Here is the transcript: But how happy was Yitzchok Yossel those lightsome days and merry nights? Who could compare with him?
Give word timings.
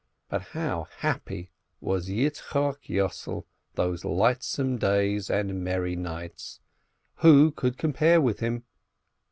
But 0.29 0.41
how 0.57 0.87
happy 1.01 1.51
was 1.79 2.09
Yitzchok 2.09 2.89
Yossel 2.89 3.45
those 3.75 4.03
lightsome 4.03 4.79
days 4.79 5.29
and 5.29 5.63
merry 5.63 5.95
nights? 5.95 6.59
Who 7.17 7.51
could 7.51 7.77
compare 7.77 8.19
with 8.19 8.39
him? 8.39 8.63